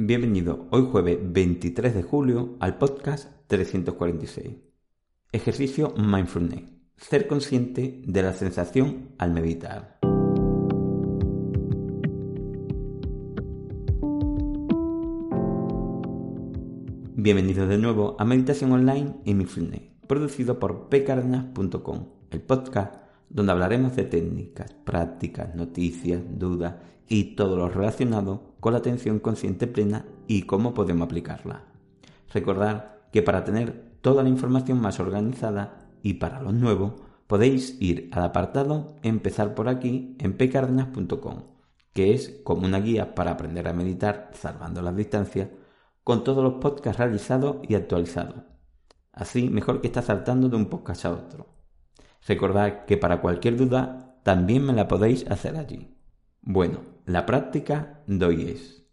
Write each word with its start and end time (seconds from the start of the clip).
Bienvenido 0.00 0.68
hoy 0.70 0.86
jueves 0.88 1.18
23 1.20 1.92
de 1.92 2.04
julio 2.04 2.56
al 2.60 2.78
podcast 2.78 3.32
346. 3.48 4.54
Ejercicio 5.32 5.92
Mindfulness. 5.96 6.70
Ser 6.96 7.26
consciente 7.26 8.02
de 8.06 8.22
la 8.22 8.32
sensación 8.32 9.16
al 9.18 9.32
meditar. 9.32 9.98
Bienvenido 17.16 17.66
de 17.66 17.78
nuevo 17.78 18.14
a 18.20 18.24
Meditación 18.24 18.70
Online 18.70 19.16
y 19.24 19.34
Mindfulness, 19.34 19.82
producido 20.06 20.60
por 20.60 20.88
pcardenas.com, 20.90 22.06
el 22.30 22.40
podcast 22.40 23.07
donde 23.30 23.52
hablaremos 23.52 23.94
de 23.96 24.04
técnicas, 24.04 24.72
prácticas, 24.84 25.54
noticias, 25.54 26.22
dudas 26.38 26.74
y 27.08 27.36
todo 27.36 27.56
lo 27.56 27.68
relacionado 27.68 28.54
con 28.60 28.72
la 28.72 28.78
atención 28.78 29.18
consciente 29.18 29.66
plena 29.66 30.04
y 30.26 30.42
cómo 30.42 30.74
podemos 30.74 31.06
aplicarla. 31.06 31.64
Recordar 32.32 33.08
que 33.12 33.22
para 33.22 33.44
tener 33.44 33.88
toda 34.00 34.22
la 34.22 34.28
información 34.28 34.80
más 34.80 35.00
organizada 35.00 35.78
y 36.02 36.14
para 36.14 36.42
los 36.42 36.54
nuevos, 36.54 36.94
podéis 37.26 37.76
ir 37.80 38.08
al 38.12 38.24
apartado 38.24 38.96
Empezar 39.02 39.54
por 39.54 39.68
aquí 39.68 40.16
en 40.18 40.36
pcardenas.com, 40.36 41.42
que 41.92 42.14
es 42.14 42.40
como 42.44 42.66
una 42.66 42.80
guía 42.80 43.14
para 43.14 43.32
aprender 43.32 43.68
a 43.68 43.72
meditar 43.72 44.30
salvando 44.34 44.82
las 44.82 44.96
distancias 44.96 45.48
con 46.04 46.24
todos 46.24 46.42
los 46.42 46.54
podcasts 46.54 46.98
realizados 46.98 47.56
y 47.68 47.74
actualizados. 47.74 48.36
Así, 49.12 49.48
mejor 49.50 49.80
que 49.80 49.88
estar 49.88 50.04
saltando 50.04 50.48
de 50.48 50.56
un 50.56 50.66
podcast 50.66 51.04
a 51.04 51.10
otro. 51.10 51.57
Recordad 52.26 52.84
que 52.84 52.96
para 52.96 53.20
cualquier 53.20 53.56
duda 53.56 54.20
también 54.22 54.64
me 54.64 54.72
la 54.72 54.88
podéis 54.88 55.26
hacer 55.30 55.56
allí. 55.56 55.96
Bueno, 56.42 56.80
la 57.06 57.26
práctica 57.26 58.02
de 58.06 58.24
hoy 58.24 58.50
es 58.50 58.84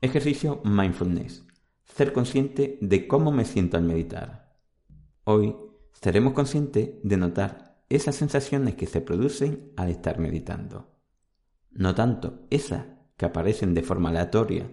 ejercicio 0.00 0.62
mindfulness, 0.64 1.46
ser 1.84 2.12
consciente 2.12 2.78
de 2.80 3.06
cómo 3.06 3.32
me 3.32 3.44
siento 3.44 3.76
al 3.76 3.84
meditar. 3.84 4.56
Hoy 5.24 5.54
seremos 5.92 6.32
conscientes 6.32 6.90
de 7.02 7.16
notar 7.16 7.82
esas 7.88 8.14
sensaciones 8.16 8.76
que 8.76 8.86
se 8.86 9.00
producen 9.00 9.72
al 9.76 9.90
estar 9.90 10.18
meditando. 10.18 10.96
No 11.70 11.94
tanto 11.94 12.46
esas 12.50 12.86
que 13.16 13.26
aparecen 13.26 13.74
de 13.74 13.82
forma 13.82 14.08
aleatoria, 14.08 14.70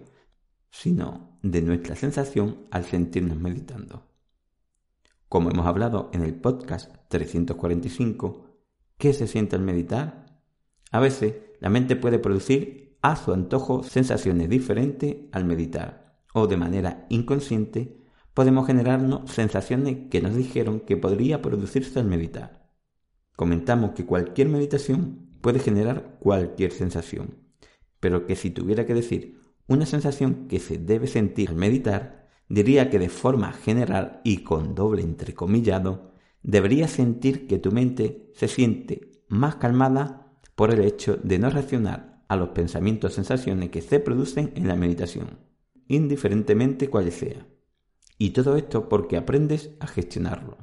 sino 0.70 1.38
de 1.42 1.62
nuestra 1.62 1.96
sensación 1.96 2.66
al 2.70 2.84
sentirnos 2.84 3.38
meditando. 3.38 4.07
Como 5.28 5.50
hemos 5.50 5.66
hablado 5.66 6.08
en 6.14 6.22
el 6.22 6.34
podcast 6.34 6.90
345, 7.08 8.46
¿qué 8.96 9.12
se 9.12 9.26
siente 9.26 9.56
al 9.56 9.62
meditar? 9.62 10.40
A 10.90 11.00
veces 11.00 11.34
la 11.60 11.68
mente 11.68 11.96
puede 11.96 12.18
producir 12.18 12.96
a 13.02 13.14
su 13.14 13.34
antojo 13.34 13.82
sensaciones 13.82 14.48
diferentes 14.48 15.16
al 15.32 15.44
meditar, 15.44 16.22
o 16.32 16.46
de 16.46 16.56
manera 16.56 17.06
inconsciente 17.10 17.98
podemos 18.32 18.66
generarnos 18.66 19.30
sensaciones 19.30 20.08
que 20.10 20.22
nos 20.22 20.34
dijeron 20.34 20.80
que 20.80 20.96
podría 20.96 21.42
producirse 21.42 22.00
al 22.00 22.06
meditar. 22.06 22.72
Comentamos 23.36 23.90
que 23.90 24.06
cualquier 24.06 24.48
meditación 24.48 25.28
puede 25.42 25.58
generar 25.58 26.16
cualquier 26.20 26.72
sensación, 26.72 27.36
pero 28.00 28.24
que 28.24 28.34
si 28.34 28.50
tuviera 28.50 28.86
que 28.86 28.94
decir 28.94 29.38
una 29.66 29.84
sensación 29.84 30.48
que 30.48 30.58
se 30.58 30.78
debe 30.78 31.06
sentir 31.06 31.50
al 31.50 31.56
meditar, 31.56 32.27
diría 32.48 32.90
que 32.90 32.98
de 32.98 33.08
forma 33.08 33.52
general 33.52 34.20
y 34.24 34.38
con 34.38 34.74
doble 34.74 35.02
entrecomillado, 35.02 36.12
deberías 36.42 36.90
sentir 36.90 37.46
que 37.46 37.58
tu 37.58 37.72
mente 37.72 38.30
se 38.34 38.48
siente 38.48 39.22
más 39.28 39.56
calmada 39.56 40.32
por 40.54 40.72
el 40.72 40.80
hecho 40.84 41.18
de 41.22 41.38
no 41.38 41.50
reaccionar 41.50 42.24
a 42.28 42.36
los 42.36 42.50
pensamientos 42.50 43.12
o 43.12 43.14
sensaciones 43.14 43.70
que 43.70 43.82
se 43.82 44.00
producen 44.00 44.52
en 44.54 44.68
la 44.68 44.76
meditación, 44.76 45.38
indiferentemente 45.86 46.88
cuáles 46.88 47.14
sea. 47.14 47.46
Y 48.18 48.30
todo 48.30 48.56
esto 48.56 48.88
porque 48.88 49.16
aprendes 49.16 49.70
a 49.80 49.86
gestionarlo. 49.86 50.58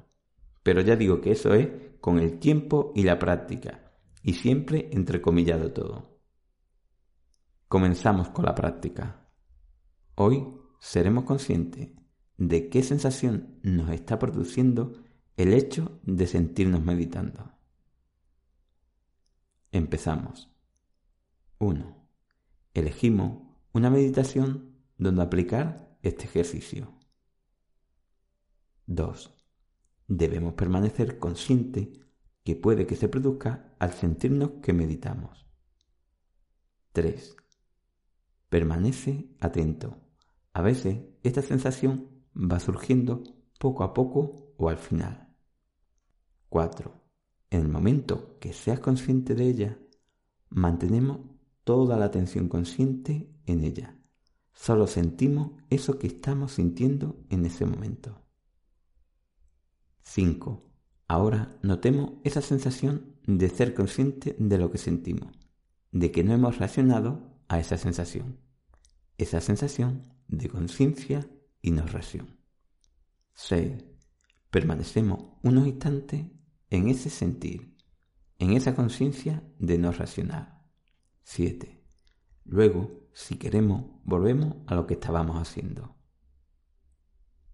Pero 0.64 0.82
ya 0.82 0.96
digo 0.96 1.22
que 1.22 1.32
eso 1.32 1.54
es 1.54 1.70
con 2.02 2.20
el 2.20 2.40
tiempo 2.40 2.92
y 2.96 3.04
la 3.04 3.18
práctica, 3.18 3.94
y 4.22 4.34
siempre 4.34 4.90
entrecomillado 4.92 5.72
todo. 5.72 6.20
Comenzamos 7.68 8.30
con 8.30 8.46
la 8.46 8.54
práctica. 8.54 9.28
Hoy 10.16 10.44
seremos 10.86 11.24
conscientes 11.24 11.90
de 12.38 12.70
qué 12.70 12.84
sensación 12.84 13.60
nos 13.64 13.90
está 13.90 14.20
produciendo 14.20 14.94
el 15.36 15.52
hecho 15.52 16.00
de 16.04 16.28
sentirnos 16.28 16.86
meditando. 16.86 17.52
Empezamos. 19.72 20.52
1. 21.58 22.08
Elegimos 22.76 23.42
una 23.74 23.90
meditación 23.90 24.76
donde 25.00 25.24
aplicar 25.24 25.98
este 26.04 26.26
ejercicio. 26.26 26.94
2. 28.86 29.34
Debemos 30.08 30.54
permanecer 30.54 31.18
consciente 31.18 31.94
que 32.44 32.56
puede 32.56 32.86
que 32.86 32.96
se 32.96 33.10
produzca 33.10 33.76
al 33.80 33.92
sentirnos 33.92 34.52
que 34.62 34.72
meditamos. 34.72 35.48
3. 36.94 37.36
Permanece 38.50 39.36
atento 39.40 40.05
a 40.56 40.62
veces 40.62 41.00
esta 41.22 41.42
sensación 41.42 42.08
va 42.34 42.62
surgiendo 42.62 43.22
poco 43.60 43.84
a 43.84 43.94
poco 43.94 44.54
o 44.56 44.70
al 44.70 44.78
final. 44.78 45.36
4. 46.48 46.94
En 47.50 47.60
el 47.60 47.68
momento 47.68 48.38
que 48.40 48.54
seas 48.54 48.80
consciente 48.80 49.36
de 49.36 49.50
ella, 49.50 49.80
mantenemos 50.48 51.20
toda 51.66 51.98
la 51.98 52.06
atención 52.06 52.48
consciente 52.48 53.30
en 53.46 53.66
ella. 53.66 53.98
Solo 54.54 54.88
sentimos 54.88 55.52
eso 55.70 56.00
que 56.00 56.08
estamos 56.08 56.54
sintiendo 56.54 57.26
en 57.30 57.46
ese 57.46 57.66
momento. 57.66 58.22
5. 60.04 60.72
Ahora 61.10 61.60
notemos 61.64 62.14
esa 62.24 62.42
sensación 62.42 63.18
de 63.28 63.50
ser 63.50 63.74
consciente 63.74 64.38
de 64.40 64.58
lo 64.58 64.72
que 64.72 64.78
sentimos, 64.78 65.38
de 65.92 66.14
que 66.14 66.24
no 66.24 66.34
hemos 66.34 66.60
reaccionado 66.60 67.42
a 67.50 67.60
esa 67.60 67.78
sensación. 67.78 68.38
Esa 69.18 69.42
sensación 69.42 70.15
de 70.28 70.50
conciencia 70.50 71.28
y 71.62 71.72
narración. 71.72 72.40
6. 73.34 73.84
Permanecemos 74.50 75.38
unos 75.44 75.68
instantes 75.68 76.26
en 76.70 76.88
ese 76.88 77.10
sentir, 77.10 77.76
en 78.40 78.52
esa 78.52 78.76
conciencia 78.76 79.44
de 79.60 79.78
no 79.78 79.92
racional. 79.92 80.62
7. 81.24 81.84
Luego, 82.46 83.10
si 83.14 83.36
queremos, 83.38 83.86
volvemos 84.04 84.58
a 84.68 84.76
lo 84.76 84.86
que 84.88 84.96
estábamos 84.96 85.38
haciendo. 85.38 85.96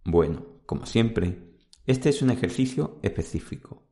Bueno, 0.03 0.62
como 0.66 0.86
siempre, 0.86 1.58
este 1.86 2.09
es 2.09 2.22
un 2.22 2.30
ejercicio 2.30 3.00
específico, 3.02 3.88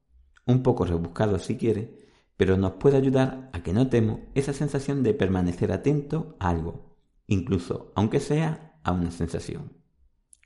un 0.46 0.64
poco 0.64 0.86
rebuscado 0.86 1.40
si 1.40 1.58
quiere, 1.58 1.98
pero 2.38 2.58
nos 2.58 2.74
puede 2.74 2.98
ayudar 2.98 3.50
a 3.54 3.64
que 3.64 3.74
notemos 3.74 4.22
esa 4.34 4.54
sensación 4.54 5.04
de 5.04 5.14
permanecer 5.14 5.72
atento 5.72 6.36
a 6.40 6.50
algo, 6.50 6.98
incluso 7.28 7.92
aunque 7.96 8.20
sea 8.20 8.69
a 8.90 8.92
una 8.92 9.12
sensación. 9.12 9.72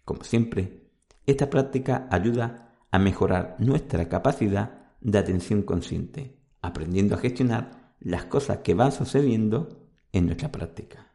Como 0.03 0.23
siempre, 0.23 0.91
esta 1.25 1.49
práctica 1.49 2.07
ayuda 2.11 2.75
a 2.91 2.99
mejorar 2.99 3.55
nuestra 3.59 4.09
capacidad 4.09 4.91
de 4.99 5.17
atención 5.17 5.63
consciente, 5.63 6.37
aprendiendo 6.61 7.15
a 7.15 7.19
gestionar 7.19 7.95
las 8.01 8.25
cosas 8.25 8.57
que 8.59 8.73
van 8.73 8.91
sucediendo 8.91 9.87
en 10.11 10.25
nuestra 10.25 10.51
práctica. 10.51 11.13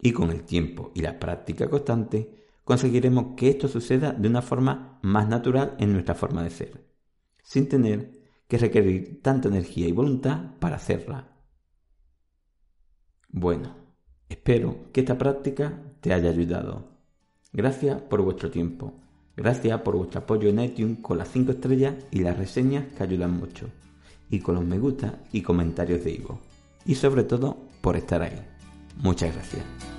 Y 0.00 0.12
con 0.12 0.30
el 0.30 0.44
tiempo 0.44 0.92
y 0.94 1.02
la 1.02 1.20
práctica 1.20 1.68
constante, 1.68 2.46
conseguiremos 2.64 3.36
que 3.36 3.50
esto 3.50 3.68
suceda 3.68 4.12
de 4.12 4.28
una 4.28 4.40
forma 4.40 4.98
más 5.02 5.28
natural 5.28 5.76
en 5.78 5.92
nuestra 5.92 6.14
forma 6.14 6.42
de 6.42 6.50
ser, 6.50 6.86
sin 7.42 7.68
tener 7.68 8.18
que 8.48 8.56
requerir 8.56 9.20
tanta 9.22 9.48
energía 9.48 9.88
y 9.88 9.92
voluntad 9.92 10.56
para 10.58 10.76
hacerla. 10.76 11.36
Bueno, 13.28 13.83
espero 14.28 14.76
que 14.92 15.00
esta 15.00 15.18
práctica 15.18 15.80
te 16.00 16.12
haya 16.12 16.30
ayudado. 16.30 16.84
Gracias 17.52 18.00
por 18.02 18.22
vuestro 18.22 18.50
tiempo. 18.50 18.94
Gracias 19.36 19.80
por 19.80 19.96
vuestro 19.96 20.20
apoyo 20.20 20.48
en 20.48 20.60
iTunes 20.60 20.98
con 21.02 21.18
las 21.18 21.28
5 21.28 21.52
estrellas 21.52 21.94
y 22.10 22.20
las 22.20 22.36
reseñas 22.36 22.84
que 22.96 23.02
ayudan 23.02 23.32
mucho. 23.32 23.68
Y 24.30 24.40
con 24.40 24.54
los 24.54 24.64
me 24.64 24.78
gusta 24.78 25.20
y 25.32 25.42
comentarios 25.42 26.04
de 26.04 26.12
Ivo. 26.12 26.40
Y 26.86 26.94
sobre 26.94 27.24
todo 27.24 27.56
por 27.80 27.96
estar 27.96 28.22
ahí. 28.22 28.40
Muchas 28.96 29.34
gracias. 29.34 29.93